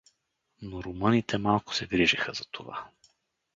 [0.61, 2.89] Но румъните малко се грижеха за това.